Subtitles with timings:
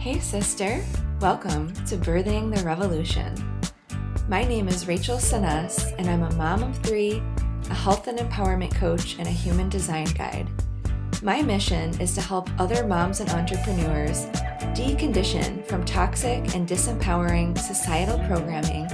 [0.00, 0.82] Hey, sister.
[1.20, 3.34] Welcome to Birthing the Revolution.
[4.30, 7.22] My name is Rachel Sanes, and I'm a mom of three,
[7.68, 10.48] a health and empowerment coach, and a human design guide.
[11.22, 14.24] My mission is to help other moms and entrepreneurs
[14.72, 18.88] decondition from toxic and disempowering societal programming,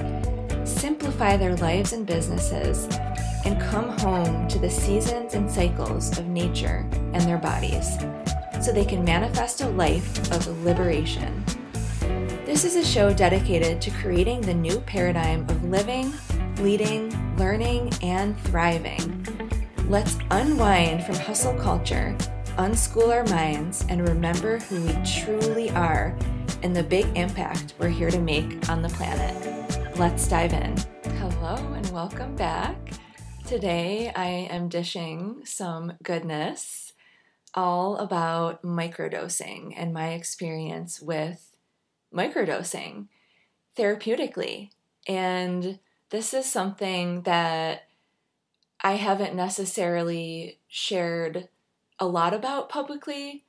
[0.65, 2.85] simplify their lives and businesses,
[3.45, 7.95] and come home to the seasons and cycles of nature and their bodies
[8.61, 11.43] so they can manifest a life of liberation.
[12.45, 16.13] This is a show dedicated to creating the new paradigm of living,
[16.57, 19.25] leading, learning, and thriving.
[19.87, 22.15] Let's unwind from hustle culture,
[22.57, 26.17] unschool our minds, and remember who we truly are
[26.63, 29.97] and the big impact we're here to make on the planet.
[29.97, 30.75] Let's dive in.
[31.19, 32.75] Hello, and welcome back.
[33.45, 36.86] Today I am dishing some goodness
[37.57, 41.55] all about microdosing and my experience with
[42.13, 43.07] microdosing
[43.75, 44.69] therapeutically.
[45.07, 45.79] And
[46.11, 47.87] this is something that
[48.81, 51.49] I haven't necessarily shared
[51.99, 53.43] a lot about publicly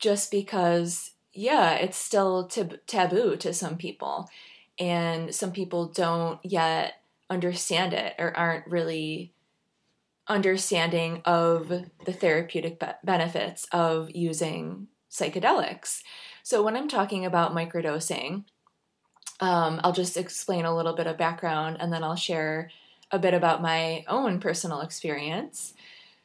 [0.00, 4.28] just because, yeah, it's still tab- taboo to some people.
[4.76, 6.94] And some people don't yet
[7.30, 9.32] understand it or aren't really
[10.28, 16.02] understanding of the therapeutic be- benefits of using psychedelics.
[16.42, 18.44] So, when I'm talking about microdosing,
[19.40, 22.70] um, I'll just explain a little bit of background and then I'll share
[23.10, 25.74] a bit about my own personal experience.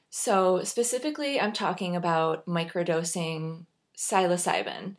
[0.09, 3.65] So, specifically, I'm talking about microdosing
[3.97, 4.95] psilocybin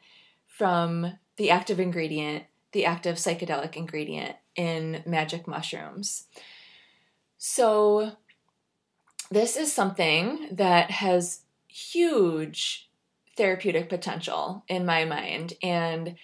[0.47, 6.25] from the active ingredient, the active psychedelic ingredient in magic mushrooms.
[7.37, 8.13] So,
[9.33, 12.91] this is something that has huge
[13.37, 15.55] therapeutic potential in my mind.
[15.63, 16.17] And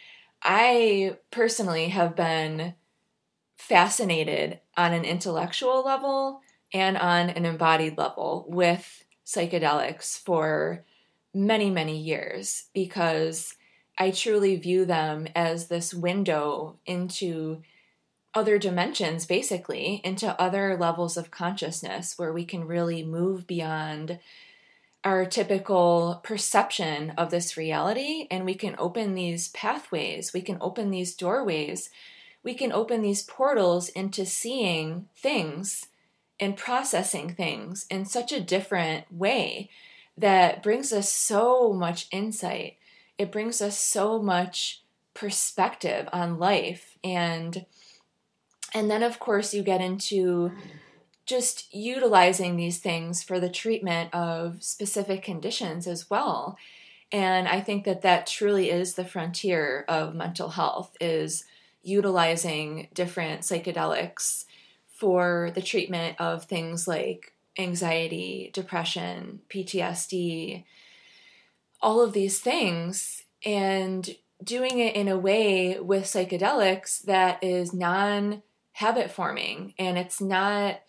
[0.43, 2.75] I personally have been
[3.57, 10.85] fascinated on an intellectual level and on an embodied level with psychedelics for
[11.33, 13.55] many, many years because
[13.97, 17.63] I truly view them as this window into
[18.35, 24.19] other dimensions, basically, into other levels of consciousness where we can really move beyond
[25.05, 28.27] our typical perception of this reality.
[28.31, 31.91] And we can open these pathways, we can open these doorways,
[32.43, 35.87] we can open these portals into seeing things
[36.41, 39.71] and processing things in such a different way
[40.17, 42.77] that brings us so much insight.
[43.17, 44.83] It brings us so much
[45.15, 46.97] perspective on life.
[47.03, 47.67] And
[48.75, 50.53] and then, of course, you get into
[51.27, 56.57] just utilizing these things for the treatment of specific conditions as well.
[57.13, 61.45] And I think that that truly is the frontier of mental health is
[61.83, 64.45] utilizing different psychedelics
[64.89, 70.65] for the treatment of things like anxiety, depression, PTSD,
[71.81, 78.43] all of these things and doing it in a way with psychedelics that is non
[78.79, 80.81] habit forming and it's not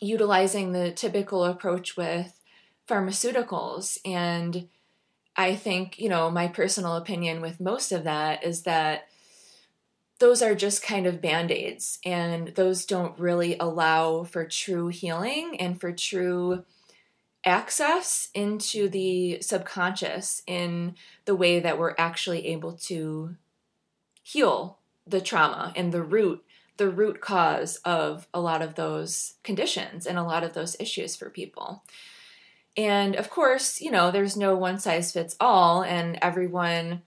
[0.00, 2.40] utilizing the typical approach with
[2.88, 3.98] pharmaceuticals.
[4.04, 4.68] And
[5.36, 9.06] i think you know my personal opinion with most of that is that
[10.18, 15.80] those are just kind of band-aids and those don't really allow for true healing and
[15.80, 16.64] for true
[17.44, 20.96] access into the subconscious in
[21.26, 23.36] the way that we're actually able to
[24.24, 26.44] heal the trauma and the root
[26.80, 31.14] the root cause of a lot of those conditions and a lot of those issues
[31.14, 31.84] for people.
[32.74, 37.02] And of course, you know, there's no one size fits all, and everyone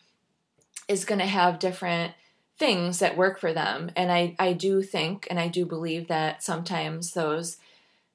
[0.88, 2.14] is going to have different
[2.60, 3.90] things that work for them.
[3.96, 7.58] And I, I do think and I do believe that sometimes those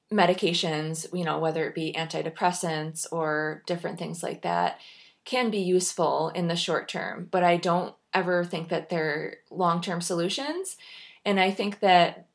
[0.09, 4.79] medications, you know, whether it be antidepressants or different things like that,
[5.25, 7.27] can be useful in the short term.
[7.29, 10.77] But I don't ever think that they're long term solutions.
[11.25, 12.27] And I think that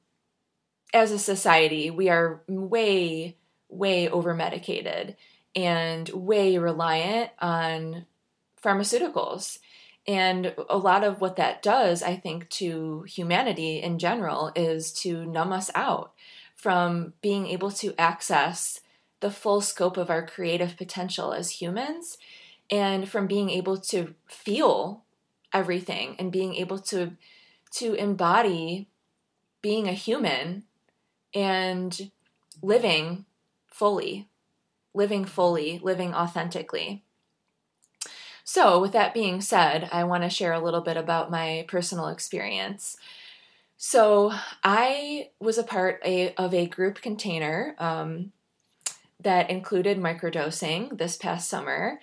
[0.93, 3.37] as a society, we are way,
[3.69, 5.17] way over medicated
[5.57, 8.07] and way reliant on
[8.63, 9.59] pharmaceuticals.
[10.07, 15.25] And a lot of what that does, I think, to humanity in general is to
[15.25, 16.13] numb us out
[16.55, 18.81] from being able to access
[19.21, 22.19] the full scope of our creative potential as humans
[22.71, 25.03] and from being able to feel
[25.53, 27.13] everything and being able to
[27.75, 28.89] to embody
[29.63, 30.65] being a human
[31.35, 32.11] and
[32.63, 33.25] living
[33.67, 34.29] fully,
[34.93, 37.03] living fully, living authentically.
[38.45, 42.09] So, with that being said, I want to share a little bit about my personal
[42.09, 42.97] experience.
[43.79, 44.33] So,
[44.63, 46.03] I was a part
[46.37, 48.33] of a group container um,
[49.21, 52.01] that included microdosing this past summer,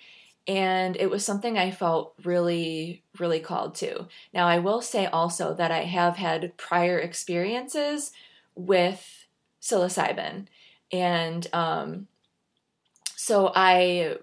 [0.47, 4.07] and it was something I felt really, really called to.
[4.33, 8.11] Now, I will say also that I have had prior experiences
[8.55, 9.27] with
[9.61, 10.47] psilocybin,
[10.91, 12.07] and um,
[13.15, 14.17] so I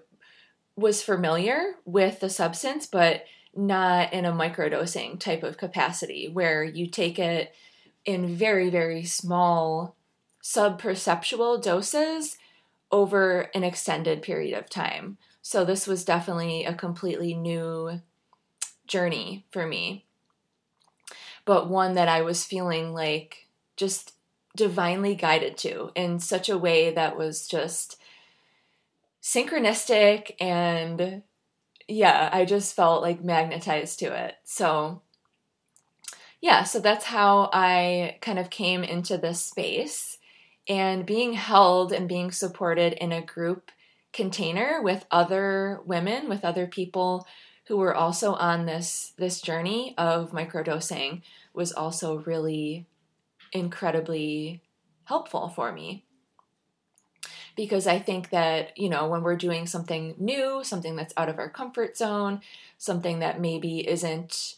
[0.75, 3.23] was familiar with the substance, but
[3.55, 7.53] not in a microdosing type of capacity where you take it
[8.05, 9.95] in very, very small
[10.43, 12.37] subperceptual doses
[12.91, 15.17] over an extended period of time.
[15.49, 18.01] So this was definitely a completely new
[18.85, 20.05] journey for me.
[21.43, 24.13] But one that I was feeling like just
[24.55, 27.99] divinely guided to in such a way that was just
[29.23, 31.23] synchronistic and
[31.87, 34.35] yeah, I just felt like magnetized to it.
[34.43, 35.01] So
[36.41, 40.19] yeah, so that's how I kind of came into this space
[40.67, 43.71] and being held and being supported in a group
[44.13, 47.27] container with other women, with other people
[47.67, 51.21] who were also on this this journey of microdosing
[51.53, 52.87] was also really
[53.51, 54.61] incredibly
[55.05, 56.03] helpful for me.
[57.55, 61.37] Because I think that, you know, when we're doing something new, something that's out of
[61.39, 62.41] our comfort zone,
[62.77, 64.55] something that maybe isn't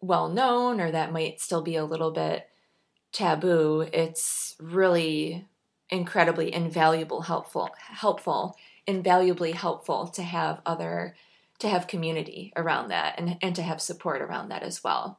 [0.00, 2.48] well known or that might still be a little bit
[3.12, 5.46] taboo, it's really
[5.90, 8.56] incredibly invaluable helpful helpful
[8.86, 11.14] invaluably helpful to have other
[11.58, 15.18] to have community around that and, and to have support around that as well.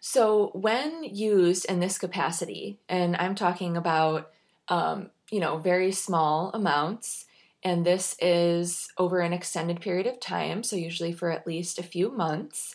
[0.00, 4.30] So when used in this capacity, and I'm talking about
[4.68, 7.26] um, you know very small amounts,
[7.62, 11.82] and this is over an extended period of time, so usually for at least a
[11.82, 12.74] few months,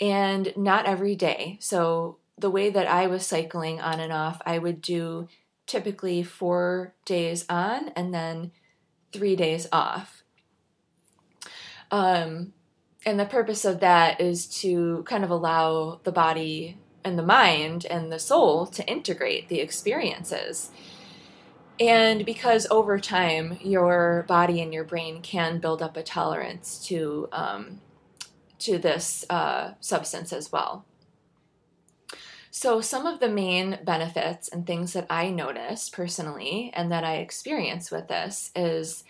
[0.00, 1.58] and not every day.
[1.60, 5.28] So the way that I was cycling on and off, I would do
[5.66, 8.52] typically four days on and then
[9.12, 10.22] three days off.
[11.90, 12.52] Um,
[13.06, 17.86] and the purpose of that is to kind of allow the body and the mind
[17.88, 20.70] and the soul to integrate the experiences.
[21.78, 27.28] And because over time, your body and your brain can build up a tolerance to
[27.32, 27.80] um,
[28.60, 30.86] to this uh, substance as well.
[32.56, 37.16] So, some of the main benefits and things that I noticed personally and that I
[37.16, 39.02] experience with this is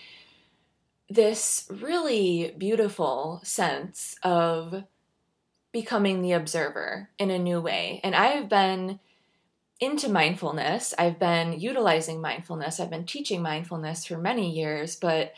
[1.11, 4.85] this really beautiful sense of
[5.73, 8.01] becoming the observer in a new way.
[8.03, 8.99] And I've been
[9.79, 15.35] into mindfulness, I've been utilizing mindfulness, I've been teaching mindfulness for many years, but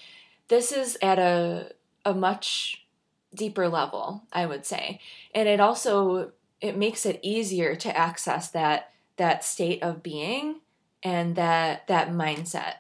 [0.46, 1.72] this is at a,
[2.04, 2.86] a much
[3.34, 5.00] deeper level, I would say.
[5.34, 6.30] And it also
[6.60, 10.60] it makes it easier to access that that state of being
[11.02, 12.74] and that that mindset.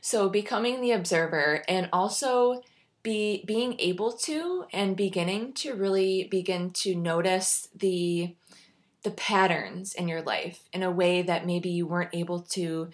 [0.00, 2.62] So becoming the observer and also
[3.02, 8.34] be being able to and beginning to really begin to notice the
[9.02, 12.90] the patterns in your life in a way that maybe you weren't able to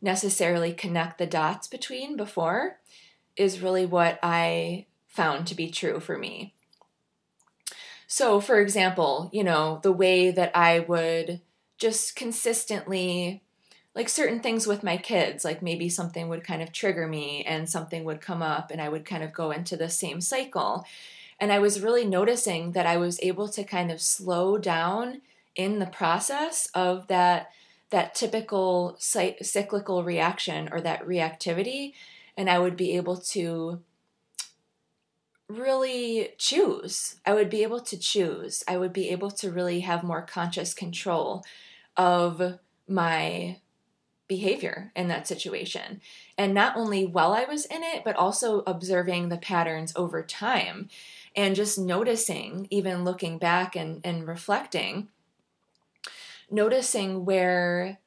[0.00, 2.78] necessarily connect the dots between before
[3.36, 6.54] is really what I found to be true for me.
[8.08, 11.42] So, for example, you know, the way that I would
[11.76, 13.42] just consistently,
[13.94, 17.68] like certain things with my kids, like maybe something would kind of trigger me and
[17.68, 20.86] something would come up and I would kind of go into the same cycle.
[21.38, 25.20] And I was really noticing that I was able to kind of slow down
[25.54, 27.50] in the process of that
[27.90, 31.94] that typical cyclical reaction or that reactivity
[32.36, 33.80] and I would be able to
[35.48, 37.16] really choose.
[37.24, 38.62] I would be able to choose.
[38.68, 41.44] I would be able to really have more conscious control
[41.96, 43.58] of my
[44.28, 46.02] behavior in that situation.
[46.36, 50.90] And not only while I was in it, but also observing the patterns over time
[51.34, 55.08] and just noticing, even looking back and, and reflecting,
[56.50, 57.98] noticing where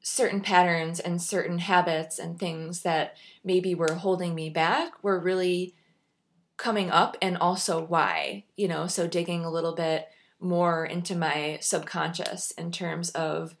[0.00, 5.74] certain patterns and certain habits and things that maybe were holding me back were really
[6.56, 10.08] coming up and also why, you know, so digging a little bit
[10.40, 13.56] more into my subconscious in terms of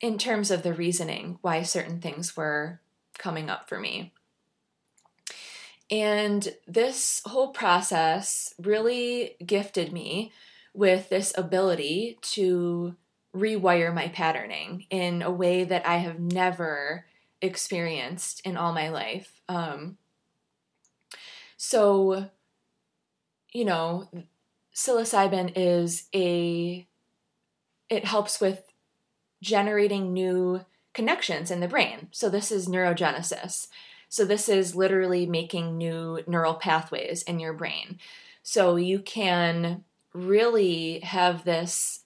[0.00, 2.80] in terms of the reasoning why certain things were
[3.18, 4.12] coming up for me.
[5.90, 10.32] And this whole process really gifted me
[10.74, 12.94] with this ability to
[13.34, 17.06] rewire my patterning in a way that I have never
[17.40, 19.40] experienced in all my life.
[19.48, 19.96] Um,
[21.56, 22.30] So,
[23.52, 24.08] you know,
[24.74, 26.86] psilocybin is a,
[27.88, 28.62] it helps with
[29.40, 32.08] generating new connections in the brain.
[32.10, 33.68] So, this is neurogenesis.
[34.08, 37.98] So, this is literally making new neural pathways in your brain.
[38.42, 42.00] So, you can really have this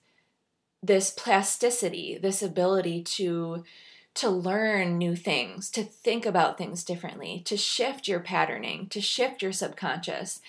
[0.83, 3.63] this plasticity this ability to
[4.13, 9.41] to learn new things to think about things differently to shift your patterning to shift
[9.41, 10.41] your subconscious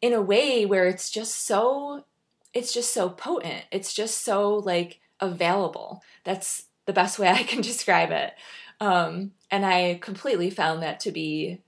[0.00, 2.04] in a way where it's just so
[2.52, 3.64] it's just so potent.
[3.70, 6.02] It's just so like available.
[6.24, 8.32] That's the best way i can describe it.
[8.80, 11.60] Um, and i completely found that to be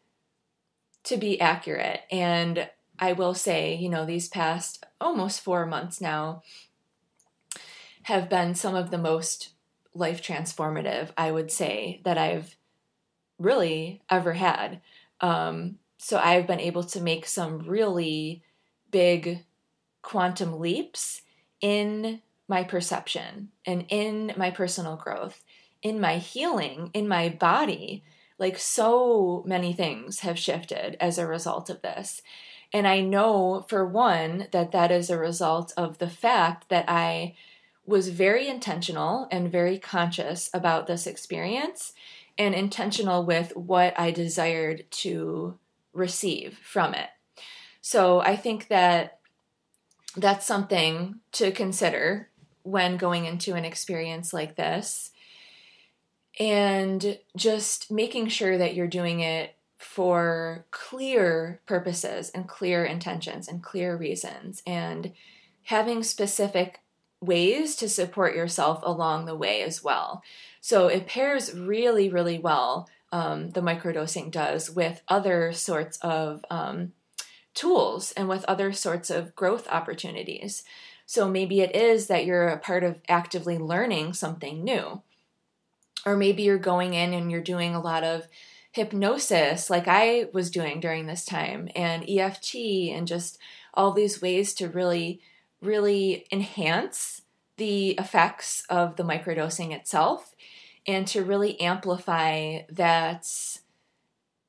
[1.04, 2.00] to be accurate.
[2.10, 6.42] And i will say you know these past almost four months now
[8.04, 9.50] have been some of the most
[9.94, 12.56] life transformative, I would say, that I've
[13.38, 14.80] really ever had.
[15.20, 18.42] Um, so I've been able to make some really
[18.90, 19.44] big
[20.02, 21.22] quantum leaps
[21.60, 25.44] in my perception and in my personal growth,
[25.80, 28.02] in my healing, in my body.
[28.38, 32.22] Like so many things have shifted as a result of this.
[32.72, 37.34] And I know, for one, that that is a result of the fact that I
[37.84, 41.92] was very intentional and very conscious about this experience
[42.38, 45.58] and intentional with what I desired to
[45.92, 47.08] receive from it.
[47.80, 49.18] So I think that
[50.16, 52.28] that's something to consider
[52.62, 55.10] when going into an experience like this.
[56.38, 63.62] And just making sure that you're doing it for clear purposes and clear intentions and
[63.62, 65.12] clear reasons and
[65.64, 66.81] having specific
[67.22, 70.22] ways to support yourself along the way as well.
[70.60, 76.92] So it pairs really, really well, um, the microdosing does, with other sorts of um,
[77.54, 80.64] tools and with other sorts of growth opportunities.
[81.06, 85.02] So maybe it is that you're a part of actively learning something new.
[86.04, 88.26] Or maybe you're going in and you're doing a lot of
[88.72, 92.54] hypnosis like I was doing during this time and EFT
[92.90, 93.38] and just
[93.74, 95.20] all these ways to really
[95.62, 97.22] really enhance
[97.56, 100.34] the effects of the microdosing itself
[100.86, 103.26] and to really amplify that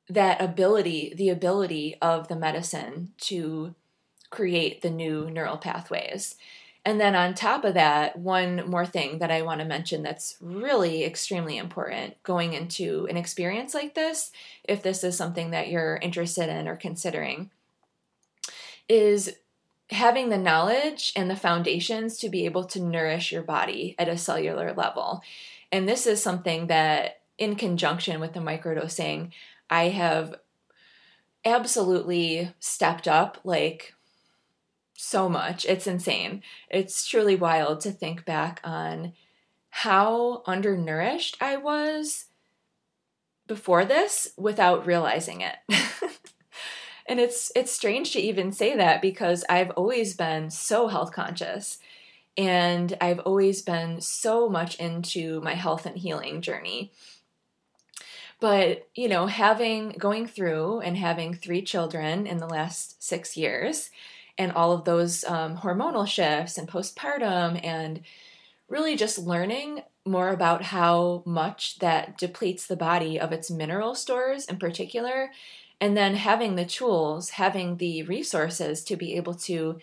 [0.09, 3.73] that ability the ability of the medicine to
[4.29, 6.35] create the new neural pathways.
[6.85, 10.35] And then on top of that, one more thing that I want to mention that's
[10.41, 14.31] really extremely important going into an experience like this,
[14.65, 17.51] if this is something that you're interested in or considering,
[18.89, 19.37] is
[19.93, 24.17] having the knowledge and the foundations to be able to nourish your body at a
[24.17, 25.21] cellular level.
[25.71, 29.31] And this is something that, in conjunction with the microdosing,
[29.69, 30.35] I have
[31.45, 33.93] absolutely stepped up like
[34.93, 35.65] so much.
[35.65, 36.43] It's insane.
[36.69, 39.13] It's truly wild to think back on
[39.69, 42.25] how undernourished I was
[43.47, 45.55] before this without realizing it.
[47.05, 51.79] and it's it's strange to even say that because I've always been so health conscious
[52.37, 56.91] and I've always been so much into my health and healing journey.
[58.39, 63.89] But, you know, having going through and having three children in the last 6 years,
[64.37, 68.01] and all of those um, hormonal shifts and postpartum and
[68.67, 74.45] really just learning more about how much that depletes the body of its mineral stores
[74.45, 75.29] in particular
[75.83, 79.77] and then having the tools having the resources to be able to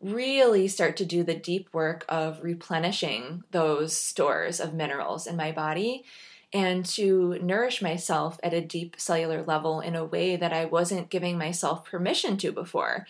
[0.00, 5.50] really start to do the deep work of replenishing those stores of minerals in my
[5.50, 6.04] body
[6.52, 11.10] and to nourish myself at a deep cellular level in a way that I wasn't
[11.10, 13.08] giving myself permission to before.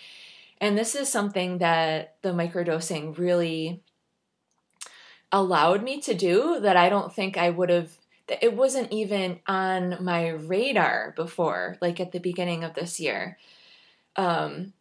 [0.58, 3.82] And this is something that the microdosing really
[5.30, 7.90] allowed me to do that I don't think I would have
[8.28, 13.38] it wasn't even on my radar before like at the beginning of this year.
[14.16, 14.72] Um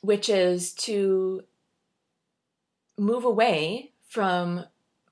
[0.00, 1.42] which is to
[2.98, 4.66] move away from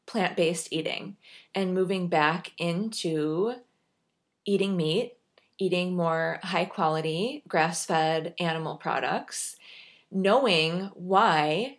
[0.05, 1.17] plant-based eating
[1.55, 3.55] and moving back into
[4.45, 5.15] eating meat
[5.59, 9.57] eating more high quality grass-fed animal products
[10.11, 11.79] knowing why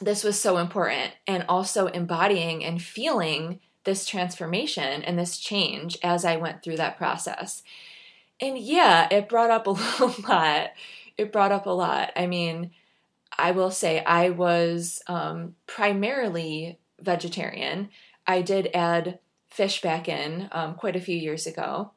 [0.00, 6.22] this was so important and also embodying and feeling this transformation and this change as
[6.22, 7.62] I went through that process.
[8.38, 9.70] And yeah, it brought up a
[10.28, 10.72] lot.
[11.16, 12.12] It brought up a lot.
[12.14, 12.72] I mean,
[13.38, 17.88] I will say I was um, primarily vegetarian.
[18.26, 21.92] I did add fish back in um, quite a few years ago.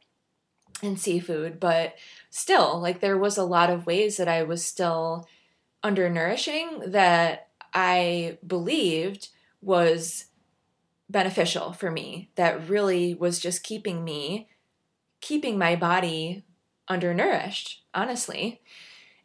[0.82, 1.96] and seafood, but
[2.30, 5.28] still, like there was a lot of ways that I was still
[5.84, 9.28] undernourishing that I believed
[9.62, 10.31] was
[11.12, 14.48] beneficial for me, that really was just keeping me,
[15.20, 16.44] keeping my body
[16.88, 18.62] undernourished, honestly.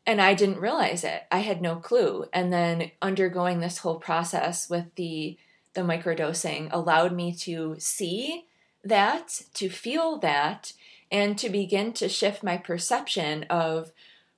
[0.06, 1.22] And I didn't realize it.
[1.32, 2.26] I had no clue.
[2.32, 5.38] And then undergoing this whole process with the
[5.74, 8.46] the microdosing allowed me to see
[8.82, 10.72] that, to feel that,
[11.12, 13.92] and to begin to shift my perception of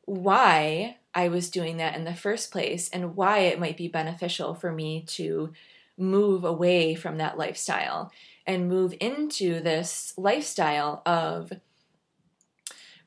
[0.05, 4.55] why I was doing that in the first place and why it might be beneficial
[4.55, 5.53] for me to
[5.99, 8.13] move away from that lifestyle
[8.47, 11.53] and move into this lifestyle of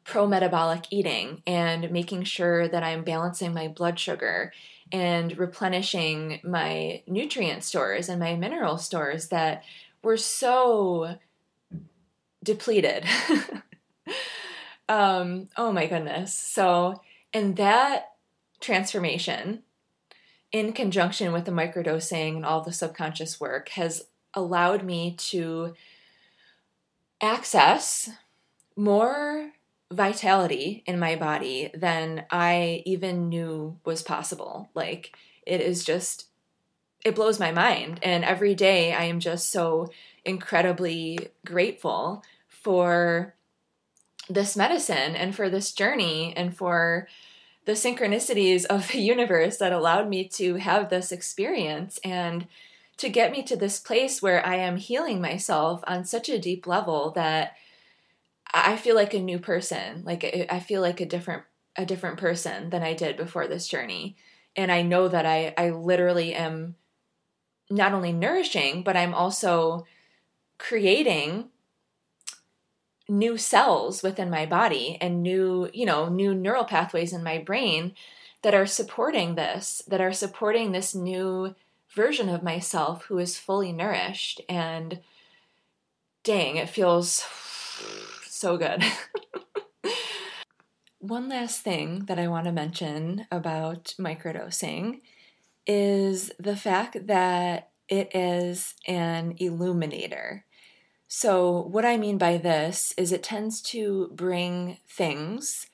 [0.04, 4.52] pro metabolic eating and making sure that I'm balancing my blood sugar
[4.92, 9.64] and replenishing my nutrient stores and my mineral stores that
[10.04, 11.16] were so
[12.44, 13.06] depleted.
[14.90, 16.34] um, oh my goodness.
[16.34, 17.02] So,
[17.34, 18.12] and that
[18.60, 19.64] transformation
[20.52, 25.74] in conjunction with the microdosing and all the subconscious work has allowed me to
[27.22, 28.10] access
[28.76, 29.52] more
[29.92, 34.70] vitality in my body than I even knew was possible.
[34.74, 35.16] Like,
[35.46, 36.28] it is just,
[37.04, 38.00] it blows my mind.
[38.04, 39.92] And every day I am just so
[40.24, 43.36] incredibly grateful for
[44.30, 47.08] this medicine and for this journey and for
[47.66, 52.48] the synchronicities of the universe that allowed me to have this experience and
[52.98, 56.68] to get me to this place where I am healing myself on such a deep
[56.68, 57.56] level that
[58.54, 60.04] I feel like a new person.
[60.06, 61.44] Like I feel like a different
[61.78, 64.18] a different person than I did before this journey.
[64.56, 66.76] And I know that I I literally am
[67.70, 69.86] not only nourishing, but I'm also
[70.58, 71.50] creating
[73.12, 77.94] new cells within my body and new, you know, new neural pathways in my brain
[78.42, 81.54] that are supporting this, that are supporting this new
[81.94, 84.40] version of myself who is fully nourished.
[84.48, 85.02] And
[86.24, 87.26] dang, it feels
[88.26, 88.82] so good.
[91.00, 95.02] One last thing that I want to mention about microdosing
[95.68, 100.46] is the fact that it is an illuminator.
[101.14, 105.68] So, what I mean by this is it tends to bring things,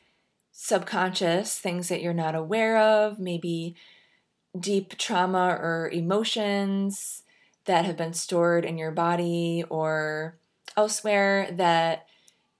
[0.52, 3.76] subconscious, things that you're not aware of, maybe
[4.60, 7.22] deep trauma or emotions
[7.66, 10.38] that have been stored in your body or
[10.76, 12.08] elsewhere that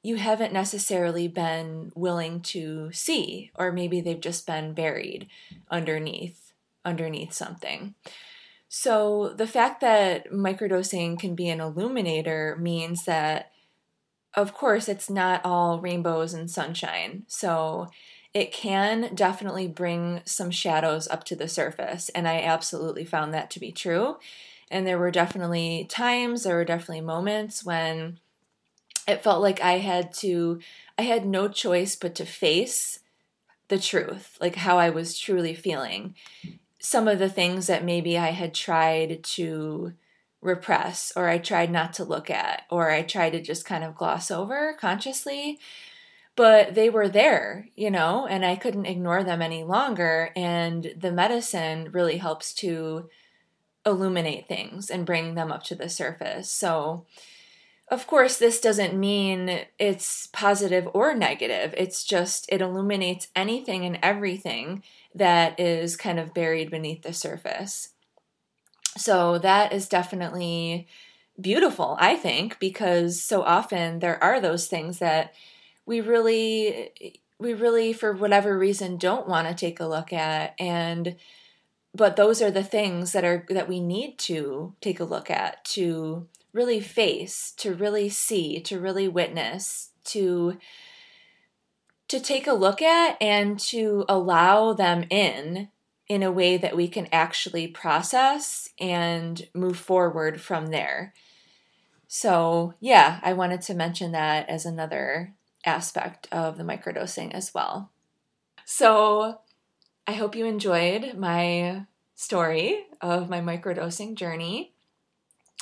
[0.04, 5.28] you haven't necessarily been willing to see or maybe they've just been buried
[5.72, 6.54] underneath
[6.86, 7.96] underneath something.
[8.70, 13.52] So the fact that microdosing can be an illuminator means that
[14.34, 17.24] of course it's not all rainbows and sunshine.
[17.28, 17.88] So
[18.34, 23.50] it can definitely bring some shadows up to the surface and I absolutely found that
[23.52, 24.18] to be true.
[24.70, 28.20] And there were definitely times, there were definitely moments when
[29.08, 30.60] it felt like I had to,
[30.98, 33.00] I had no choice but to face
[33.70, 36.16] the truth, like how I was truly feeling.
[36.88, 39.92] Some of the things that maybe I had tried to
[40.40, 43.94] repress, or I tried not to look at, or I tried to just kind of
[43.94, 45.60] gloss over consciously.
[46.38, 50.32] But they were there, you know, and I couldn't ignore them any longer.
[50.34, 53.10] And the medicine really helps to
[53.86, 56.50] illuminate things and bring them up to the surface.
[56.50, 57.06] So,
[57.90, 61.74] of course, this doesn't mean it's positive or negative.
[61.78, 64.84] It's just it illuminates anything and everything
[65.16, 67.90] that is kind of buried beneath the surface.
[68.98, 70.88] So that is definitely
[71.40, 75.34] beautiful, I think, because so often there are those things that
[75.86, 76.92] we really
[77.40, 81.16] we really for whatever reason don't want to take a look at and
[81.94, 85.64] but those are the things that are that we need to take a look at
[85.64, 90.58] to really face, to really see, to really witness, to
[92.08, 95.70] to take a look at and to allow them in
[96.08, 101.14] in a way that we can actually process and move forward from there.
[102.08, 105.34] So, yeah, I wanted to mention that as another
[105.66, 107.92] aspect of the microdosing as well.
[108.64, 109.42] So,
[110.08, 114.74] I hope you enjoyed my story of my microdosing journey.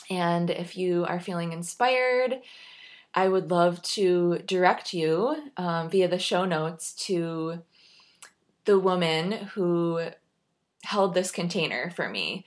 [0.09, 2.41] And if you are feeling inspired,
[3.13, 7.61] I would love to direct you um, via the show notes to
[8.65, 10.07] the woman who
[10.83, 12.45] held this container for me.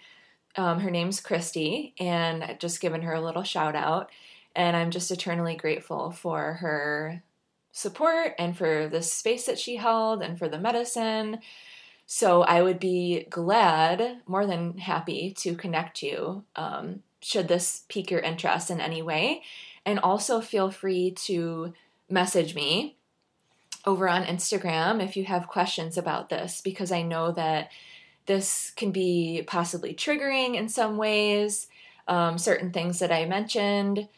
[0.57, 4.11] Um, her name's Christy, and I've just given her a little shout out.
[4.55, 7.23] And I'm just eternally grateful for her
[7.71, 11.39] support and for the space that she held and for the medicine.
[12.07, 18.11] So I would be glad, more than happy, to connect you um, should this pique
[18.11, 19.43] your interest in any way.
[19.85, 21.73] And also feel free to
[22.09, 22.97] message me
[23.85, 27.71] over on Instagram if you have questions about this, because I know that
[28.27, 31.69] this can be possibly triggering in some ways,
[32.07, 34.09] um, certain things that I mentioned.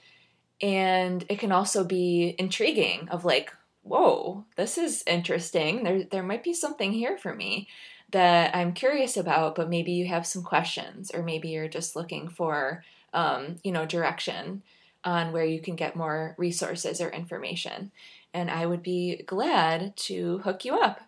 [0.61, 5.85] And it can also be intriguing of like, whoa, this is interesting.
[5.85, 7.69] There, there might be something here for me
[8.13, 12.29] that I'm curious about, but maybe you have some questions, or maybe you're just looking
[12.29, 14.63] for, um, you know, direction
[15.05, 17.91] on where you can get more resources or information.
[18.33, 21.01] And I would be glad to hook you up.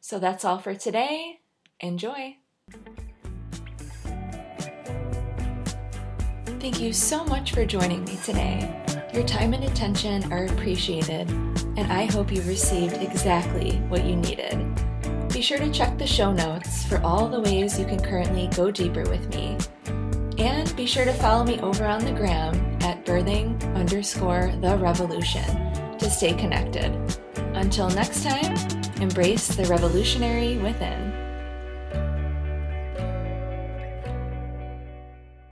[0.00, 1.40] So that's all for today.
[1.80, 2.36] Enjoy.
[6.60, 8.82] Thank you so much for joining me today.
[9.12, 11.30] Your time and attention are appreciated,
[11.76, 14.85] and I hope you received exactly what you needed.
[15.36, 18.70] Be sure to check the show notes for all the ways you can currently go
[18.70, 19.58] deeper with me.
[20.38, 25.44] And be sure to follow me over on the gram at birthing underscore the revolution
[25.98, 26.90] to stay connected.
[27.52, 28.56] Until next time,
[29.02, 31.15] embrace the revolutionary within.